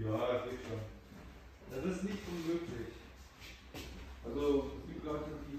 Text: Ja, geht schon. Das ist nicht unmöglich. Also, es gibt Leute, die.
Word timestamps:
Ja, 0.00 0.44
geht 0.44 0.60
schon. 0.66 0.80
Das 1.70 1.84
ist 1.84 2.04
nicht 2.04 2.18
unmöglich. 2.28 2.88
Also, 4.24 4.72
es 4.78 4.92
gibt 4.92 5.04
Leute, 5.04 5.30
die. 5.48 5.58